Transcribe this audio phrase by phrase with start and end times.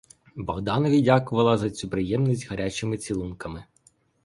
[0.35, 3.63] Богданові дякувала за цю приємність гарячими цілунками.